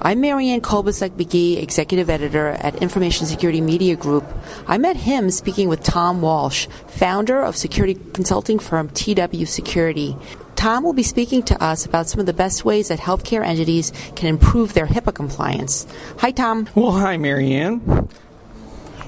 I'm 0.00 0.20
Marianne 0.20 0.60
Kolbasuk 0.60 1.10
McGee, 1.10 1.60
Executive 1.60 2.08
Editor 2.08 2.50
at 2.50 2.76
Information 2.76 3.26
Security 3.26 3.60
Media 3.60 3.96
Group. 3.96 4.24
I 4.68 4.78
met 4.78 4.96
him 4.96 5.28
speaking 5.30 5.68
with 5.68 5.82
Tom 5.82 6.22
Walsh, 6.22 6.68
founder 6.86 7.42
of 7.42 7.56
security 7.56 7.98
consulting 8.12 8.60
firm 8.60 8.90
TW 8.90 9.44
Security. 9.44 10.16
Tom 10.54 10.84
will 10.84 10.92
be 10.92 11.02
speaking 11.02 11.42
to 11.44 11.60
us 11.62 11.84
about 11.84 12.08
some 12.08 12.20
of 12.20 12.26
the 12.26 12.32
best 12.32 12.64
ways 12.64 12.88
that 12.88 13.00
healthcare 13.00 13.44
entities 13.44 13.92
can 14.14 14.28
improve 14.28 14.72
their 14.72 14.86
HIPAA 14.86 15.14
compliance. 15.14 15.84
Hi, 16.18 16.30
Tom. 16.30 16.68
Well, 16.76 16.92
hi, 16.92 17.16
Marianne. 17.16 18.08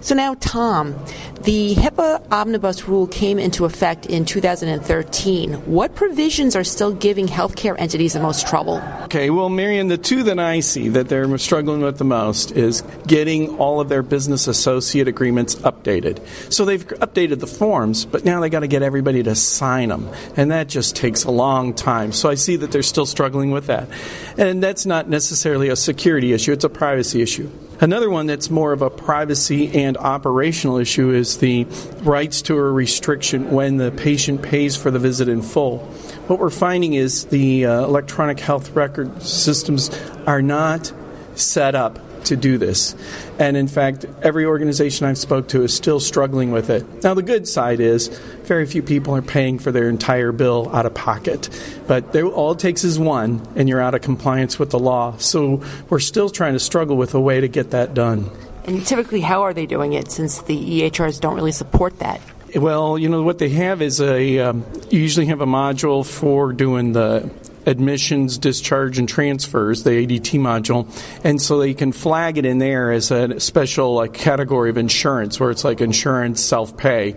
So 0.00 0.14
now, 0.14 0.34
Tom, 0.34 0.94
the 1.42 1.74
HIPAA 1.74 2.24
omnibus 2.30 2.88
rule 2.88 3.06
came 3.06 3.38
into 3.38 3.64
effect 3.64 4.06
in 4.06 4.24
2013. 4.24 5.54
What 5.66 5.94
provisions 5.94 6.54
are 6.54 6.64
still 6.64 6.92
giving 6.92 7.26
healthcare 7.26 7.74
entities 7.78 8.12
the 8.12 8.20
most 8.20 8.46
trouble? 8.46 8.82
Okay, 9.04 9.30
well, 9.30 9.48
Marion, 9.48 9.88
the 9.88 9.98
two 9.98 10.22
that 10.24 10.38
I 10.38 10.60
see 10.60 10.88
that 10.90 11.08
they're 11.08 11.38
struggling 11.38 11.80
with 11.80 11.98
the 11.98 12.04
most 12.04 12.52
is 12.52 12.82
getting 13.06 13.56
all 13.58 13.80
of 13.80 13.88
their 13.88 14.02
business 14.02 14.46
associate 14.46 15.08
agreements 15.08 15.56
updated. 15.56 16.24
So 16.52 16.64
they've 16.64 16.86
updated 16.86 17.40
the 17.40 17.46
forms, 17.46 18.04
but 18.04 18.24
now 18.24 18.40
they 18.40 18.50
got 18.50 18.60
to 18.60 18.68
get 18.68 18.82
everybody 18.82 19.22
to 19.22 19.34
sign 19.34 19.88
them, 19.88 20.08
and 20.36 20.50
that 20.50 20.68
just 20.68 20.96
takes 20.96 21.24
a 21.24 21.30
long 21.30 21.74
time. 21.74 22.12
So 22.12 22.28
I 22.28 22.34
see 22.34 22.56
that 22.56 22.72
they're 22.72 22.82
still 22.82 23.06
struggling 23.06 23.50
with 23.50 23.66
that. 23.66 23.88
And 24.36 24.62
that's 24.62 24.86
not 24.86 25.08
necessarily 25.08 25.68
a 25.68 25.76
security 25.76 26.32
issue, 26.32 26.52
it's 26.52 26.64
a 26.64 26.68
privacy 26.68 27.22
issue. 27.22 27.50
Another 27.80 28.10
one 28.10 28.26
that's 28.26 28.50
more 28.50 28.72
of 28.72 28.82
a 28.82 28.90
privacy 28.90 29.72
and 29.72 29.96
operational 29.96 30.78
issue 30.78 31.10
is 31.10 31.38
the 31.38 31.64
rights 32.02 32.42
to 32.42 32.56
a 32.56 32.62
restriction 32.62 33.52
when 33.52 33.76
the 33.76 33.92
patient 33.92 34.42
pays 34.42 34.76
for 34.76 34.90
the 34.90 34.98
visit 34.98 35.28
in 35.28 35.42
full. 35.42 35.78
What 36.26 36.40
we're 36.40 36.50
finding 36.50 36.94
is 36.94 37.26
the 37.26 37.66
uh, 37.66 37.84
electronic 37.84 38.40
health 38.40 38.70
record 38.70 39.22
systems 39.22 39.90
are 40.26 40.42
not 40.42 40.92
set 41.36 41.76
up 41.76 42.00
to 42.28 42.36
do 42.36 42.58
this. 42.58 42.94
And 43.38 43.56
in 43.56 43.68
fact, 43.68 44.06
every 44.22 44.46
organization 44.46 45.06
I've 45.06 45.18
spoke 45.18 45.48
to 45.48 45.62
is 45.62 45.74
still 45.74 46.00
struggling 46.00 46.50
with 46.50 46.70
it. 46.70 46.84
Now, 47.02 47.14
the 47.14 47.22
good 47.22 47.46
side 47.46 47.80
is 47.80 48.08
very 48.44 48.66
few 48.66 48.82
people 48.82 49.14
are 49.14 49.22
paying 49.22 49.58
for 49.58 49.72
their 49.72 49.88
entire 49.88 50.32
bill 50.32 50.70
out 50.74 50.86
of 50.86 50.94
pocket. 50.94 51.48
But 51.86 52.14
all 52.16 52.52
it 52.52 52.58
takes 52.58 52.84
is 52.84 52.98
one, 52.98 53.46
and 53.56 53.68
you're 53.68 53.80
out 53.80 53.94
of 53.94 54.02
compliance 54.02 54.58
with 54.58 54.70
the 54.70 54.78
law. 54.78 55.16
So 55.18 55.62
we're 55.88 55.98
still 55.98 56.30
trying 56.30 56.54
to 56.54 56.60
struggle 56.60 56.96
with 56.96 57.14
a 57.14 57.20
way 57.20 57.40
to 57.40 57.48
get 57.48 57.70
that 57.70 57.94
done. 57.94 58.30
And 58.64 58.86
typically, 58.86 59.20
how 59.20 59.42
are 59.42 59.54
they 59.54 59.66
doing 59.66 59.94
it 59.94 60.10
since 60.10 60.42
the 60.42 60.82
EHRs 60.82 61.20
don't 61.20 61.34
really 61.34 61.52
support 61.52 61.98
that? 62.00 62.20
Well, 62.54 62.98
you 62.98 63.08
know, 63.08 63.22
what 63.22 63.38
they 63.38 63.50
have 63.50 63.82
is 63.82 64.00
a, 64.00 64.38
um, 64.38 64.64
you 64.90 65.00
usually 65.00 65.26
have 65.26 65.40
a 65.40 65.46
module 65.46 66.04
for 66.04 66.52
doing 66.52 66.92
the 66.92 67.30
admissions, 67.68 68.38
discharge, 68.38 68.98
and 68.98 69.08
transfers, 69.08 69.82
the 69.82 69.90
ADT 69.90 70.40
module, 70.40 70.88
and 71.22 71.40
so 71.40 71.58
they 71.58 71.74
can 71.74 71.92
flag 71.92 72.38
it 72.38 72.46
in 72.46 72.58
there 72.58 72.90
as 72.90 73.10
a 73.10 73.38
special 73.38 73.94
like 73.94 74.14
category 74.14 74.70
of 74.70 74.78
insurance, 74.78 75.38
where 75.38 75.50
it's 75.50 75.64
like 75.64 75.80
insurance 75.80 76.42
self 76.42 76.76
pay, 76.76 77.14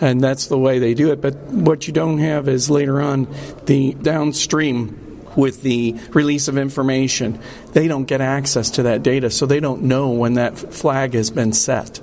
and 0.00 0.20
that's 0.20 0.46
the 0.48 0.58
way 0.58 0.78
they 0.80 0.94
do 0.94 1.12
it. 1.12 1.20
But 1.20 1.34
what 1.44 1.86
you 1.86 1.92
don't 1.92 2.18
have 2.18 2.48
is 2.48 2.68
later 2.68 3.00
on 3.00 3.28
the 3.66 3.94
downstream 3.94 5.00
with 5.36 5.62
the 5.62 5.96
release 6.10 6.48
of 6.48 6.58
information, 6.58 7.38
they 7.72 7.88
don't 7.88 8.04
get 8.04 8.20
access 8.20 8.70
to 8.70 8.84
that 8.84 9.02
data, 9.02 9.30
so 9.30 9.46
they 9.46 9.60
don't 9.60 9.82
know 9.82 10.10
when 10.10 10.34
that 10.34 10.58
flag 10.58 11.14
has 11.14 11.30
been 11.30 11.52
set. 11.52 12.00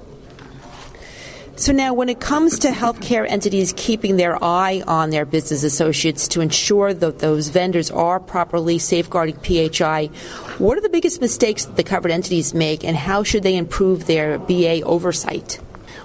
So 1.61 1.71
now, 1.71 1.93
when 1.93 2.09
it 2.09 2.19
comes 2.19 2.57
to 2.57 2.69
healthcare 2.69 3.29
entities 3.29 3.71
keeping 3.77 4.17
their 4.17 4.43
eye 4.43 4.81
on 4.87 5.11
their 5.11 5.25
business 5.25 5.61
associates 5.61 6.27
to 6.29 6.41
ensure 6.41 6.91
that 6.91 7.19
those 7.19 7.49
vendors 7.49 7.91
are 7.91 8.19
properly 8.19 8.79
safeguarding 8.79 9.35
PHI, 9.43 10.07
what 10.57 10.79
are 10.79 10.81
the 10.81 10.89
biggest 10.89 11.21
mistakes 11.21 11.65
that 11.65 11.75
the 11.75 11.83
covered 11.83 12.09
entities 12.09 12.55
make, 12.55 12.83
and 12.83 12.97
how 12.97 13.21
should 13.21 13.43
they 13.43 13.55
improve 13.55 14.07
their 14.07 14.39
BA 14.39 14.81
oversight? 14.81 15.59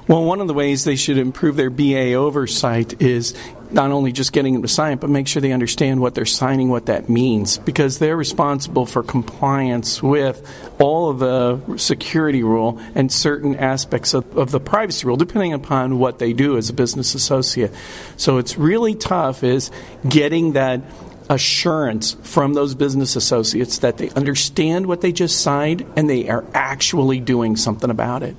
Well, 0.08 0.22
one 0.22 0.40
of 0.40 0.46
the 0.46 0.54
ways 0.54 0.84
they 0.84 0.94
should 0.94 1.18
improve 1.18 1.56
their 1.56 1.70
BA 1.70 2.12
oversight 2.12 3.02
is 3.02 3.34
not 3.72 3.90
only 3.90 4.12
just 4.12 4.32
getting 4.32 4.52
them 4.52 4.62
to 4.62 4.68
sign 4.68 4.92
it, 4.92 5.00
but 5.00 5.10
make 5.10 5.26
sure 5.26 5.42
they 5.42 5.50
understand 5.50 6.00
what 6.00 6.14
they're 6.14 6.24
signing, 6.24 6.68
what 6.68 6.86
that 6.86 7.08
means, 7.08 7.58
because 7.58 7.98
they're 7.98 8.16
responsible 8.16 8.86
for 8.86 9.02
compliance 9.02 10.00
with 10.00 10.48
all 10.78 11.10
of 11.10 11.18
the 11.18 11.76
security 11.76 12.44
rule 12.44 12.80
and 12.94 13.10
certain 13.10 13.56
aspects 13.56 14.14
of, 14.14 14.38
of 14.38 14.52
the 14.52 14.60
privacy 14.60 15.04
rule, 15.08 15.16
depending 15.16 15.52
upon 15.52 15.98
what 15.98 16.20
they 16.20 16.32
do 16.32 16.56
as 16.56 16.70
a 16.70 16.72
business 16.72 17.16
associate. 17.16 17.72
So 18.16 18.38
it's 18.38 18.56
really 18.56 18.94
tough 18.94 19.42
is 19.42 19.72
getting 20.08 20.52
that 20.52 20.82
assurance 21.28 22.16
from 22.22 22.54
those 22.54 22.76
business 22.76 23.16
associates 23.16 23.78
that 23.78 23.98
they 23.98 24.10
understand 24.10 24.86
what 24.86 25.00
they 25.00 25.10
just 25.10 25.40
signed 25.40 25.84
and 25.96 26.08
they 26.08 26.28
are 26.28 26.44
actually 26.54 27.18
doing 27.18 27.56
something 27.56 27.90
about 27.90 28.22
it 28.22 28.36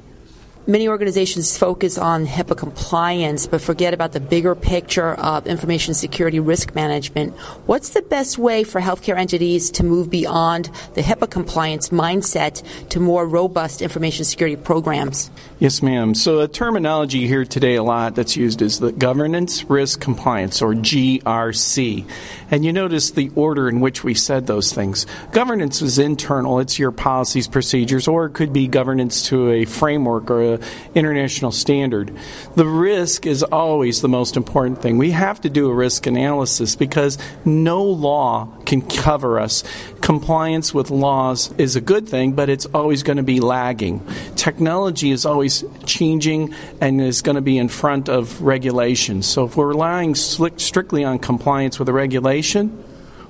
many 0.68 0.88
organizations 0.88 1.58
focus 1.58 1.98
on 1.98 2.28
HIPAA 2.28 2.58
compliance 2.58 3.48
but 3.48 3.62
forget 3.62 3.94
about 3.94 4.12
the 4.12 4.20
bigger 4.20 4.54
picture 4.54 5.14
of 5.16 5.48
information 5.48 5.94
security 5.94 6.40
risk 6.40 6.76
management. 6.76 7.36
What's 7.66 7.90
the 7.90 8.02
best 8.02 8.38
way 8.38 8.66
for 8.66 8.82
healthcare 8.82 9.18
entities 9.18 9.72
to 9.72 9.84
move 9.84 10.10
beyond 10.10 10.70
the 10.94 11.02
HIPAA 11.02 11.30
compliance 11.30 11.90
mindset 11.90 12.64
to 12.90 13.00
more 13.00 13.26
robust 13.26 13.82
information 13.82 14.26
security 14.26 14.58
programs? 14.58 15.32
Yes, 15.60 15.82
ma'am. 15.82 16.14
So, 16.14 16.40
a 16.42 16.48
terminology 16.48 17.28
here 17.28 17.46
today 17.46 17.76
a 17.76 17.84
lot 17.84 18.16
that's 18.16 18.36
used 18.36 18.62
is 18.62 18.80
the 18.80 18.92
governance 18.92 19.64
risk 19.70 20.02
compliance 20.02 20.62
or 20.62 20.74
GRC. 20.74 22.06
And 22.52 22.66
you 22.66 22.74
notice 22.74 23.12
the 23.12 23.32
order 23.36 23.70
in 23.70 23.80
which 23.80 24.04
we 24.04 24.14
said 24.14 24.48
those 24.48 24.74
things. 24.74 25.06
Governance 25.32 25.82
is 25.82 25.98
internal, 25.98 26.60
it's 26.60 26.78
your 26.78 26.92
policies, 26.92 27.48
procedures, 27.48 28.08
or 28.08 28.26
it 28.26 28.34
could 28.34 28.52
be 28.52 28.68
governance 28.68 29.24
to 29.28 29.50
a 29.52 29.66
framework 29.66 30.30
or 30.30 30.56
a 30.56 30.57
international 30.96 31.52
standard. 31.52 32.16
The 32.56 32.66
risk 32.66 33.26
is 33.26 33.44
always 33.44 34.02
the 34.02 34.08
most 34.08 34.38
important 34.38 34.82
thing. 34.82 34.98
We 34.98 35.12
have 35.12 35.42
to 35.42 35.50
do 35.50 35.70
a 35.70 35.74
risk 35.74 36.08
analysis 36.08 36.76
because 36.76 37.18
no 37.46 37.84
law 37.84 38.50
can 38.66 38.82
cover 38.82 39.40
us. 39.40 39.64
Compliance 40.02 40.74
with 40.74 40.90
laws 40.90 41.52
is 41.58 41.76
a 41.76 41.82
good 41.82 42.08
thing, 42.08 42.34
but 42.34 42.50
it's 42.50 42.66
always 42.68 43.04
going 43.04 43.18
to 43.18 43.24
be 43.24 43.40
lagging. 43.40 44.06
Technology 44.36 45.12
is 45.12 45.26
always 45.26 45.64
changing 45.86 46.54
and 46.82 47.02
is 47.02 47.22
going 47.22 47.36
to 47.36 47.42
be 47.42 47.58
in 47.58 47.68
front 47.68 48.10
of 48.10 48.42
regulations. 48.42 49.26
So 49.26 49.46
if 49.46 49.58
we're 49.58 49.68
relying 49.68 50.16
strictly 50.16 51.04
on 51.04 51.20
compliance 51.20 51.80
with 51.80 51.90
a 51.90 51.94
regulation, 51.94 52.84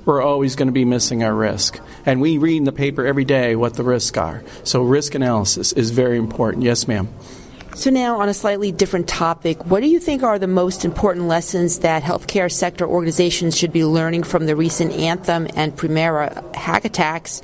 we're 0.08 0.22
always 0.22 0.56
going 0.56 0.70
to 0.70 0.74
be 0.74 0.86
missing 0.86 1.22
our 1.22 1.36
risk. 1.36 1.80
And 2.06 2.22
we 2.22 2.38
read 2.38 2.58
in 2.58 2.64
the 2.64 2.72
paper 2.72 3.06
every 3.06 3.26
day 3.26 3.56
what 3.56 3.74
the 3.74 3.84
risks 3.84 4.18
are. 4.18 4.42
So, 4.64 4.82
risk 4.82 5.14
analysis 5.14 5.74
is 5.74 5.92
very 5.92 6.18
important. 6.18 6.64
Yes, 6.64 6.88
ma'am. 6.88 7.10
So, 7.76 7.92
now 7.92 8.20
on 8.22 8.30
a 8.30 8.34
slightly 8.34 8.72
different 8.72 9.08
topic, 9.08 9.66
what 9.66 9.82
do 9.82 9.88
you 9.88 10.00
think 10.00 10.24
are 10.24 10.40
the 10.40 10.48
most 10.48 10.86
important 10.86 11.28
lessons 11.28 11.80
that 11.80 12.02
healthcare 12.02 12.52
sector 12.52 12.88
organizations 12.88 13.56
should 13.56 13.74
be 13.74 13.84
learning 13.84 14.24
from 14.24 14.46
the 14.46 14.56
recent 14.56 14.94
Anthem 14.94 15.46
and 15.56 15.76
Premera 15.76 16.56
hack 16.56 16.86
attacks, 16.86 17.42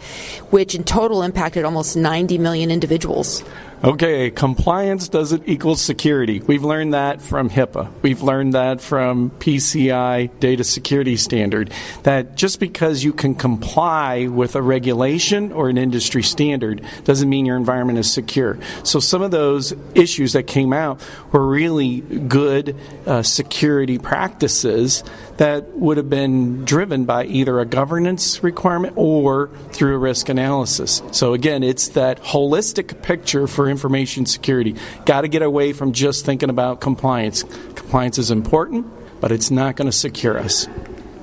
which 0.50 0.74
in 0.74 0.85
total 0.85 1.22
impacted 1.22 1.66
almost 1.66 1.97
90 1.97 2.38
million 2.38 2.72
individuals? 2.72 3.44
Okay, 3.86 4.32
compliance 4.32 5.10
doesn't 5.10 5.44
equal 5.46 5.76
security. 5.76 6.40
We've 6.40 6.64
learned 6.64 6.94
that 6.94 7.22
from 7.22 7.50
HIPAA. 7.50 7.92
We've 8.02 8.22
learned 8.22 8.54
that 8.54 8.80
from 8.80 9.30
PCI 9.32 10.40
data 10.40 10.64
security 10.64 11.18
standard. 11.18 11.70
That 12.04 12.36
just 12.38 12.62
because 12.62 13.04
you 13.04 13.12
can 13.12 13.36
comply 13.36 14.28
with 14.28 14.56
a 14.56 14.62
regulation 14.62 15.52
or 15.52 15.68
an 15.68 15.78
industry 15.78 16.24
standard 16.24 16.82
doesn't 17.04 17.28
mean 17.28 17.46
your 17.46 17.58
environment 17.58 18.00
is 18.00 18.10
secure. 18.10 18.58
So 18.84 19.02
some 19.02 19.22
of 19.22 19.32
those 19.32 19.74
issues 19.96 20.32
that 20.32 20.44
came 20.44 20.72
out 20.72 21.02
were 21.34 21.46
really 21.46 22.00
good 22.00 22.78
uh, 23.06 23.22
security 23.22 24.00
practices 24.00 25.04
that 25.38 25.78
would 25.78 25.98
have 25.98 26.10
been 26.10 26.64
driven 26.64 27.04
by 27.04 27.26
either 27.26 27.60
a 27.60 27.66
governance 27.66 28.42
requirement 28.44 28.94
or 28.96 29.50
through 29.72 29.96
a 29.96 29.98
risk 29.98 30.30
analysis. 30.30 31.02
So 31.12 31.34
again, 31.34 31.63
it's 31.63 31.90
that 31.90 32.24
holistic 32.24 33.02
picture 33.02 33.46
for 33.46 33.73
information 33.74 34.25
security. 34.25 34.75
Got 35.06 35.22
to 35.22 35.28
get 35.28 35.42
away 35.42 35.74
from 35.74 35.92
just 35.92 36.25
thinking 36.25 36.50
about 36.50 36.80
compliance. 36.80 37.44
Compliance 37.75 38.18
is 38.18 38.31
important, 38.31 38.88
but 39.20 39.34
it's 39.34 39.52
not 39.52 39.75
going 39.75 39.88
to 39.88 39.92
secure 39.92 40.40
us. 40.40 40.68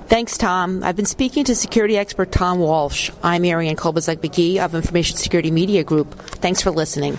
Thanks, 0.09 0.37
Tom. 0.37 0.83
I've 0.83 0.97
been 0.97 1.07
speaking 1.07 1.45
to 1.45 1.55
security 1.55 1.97
expert 1.97 2.33
Tom 2.33 2.59
Walsh. 2.59 3.11
I'm 3.23 3.43
Marianne 3.43 3.77
Kolbasuk 3.77 4.17
McGee 4.17 4.59
of 4.59 4.75
Information 4.75 5.17
Security 5.17 5.53
Media 5.53 5.85
Group. 5.85 6.13
Thanks 6.19 6.61
for 6.61 6.73
listening. 6.73 7.17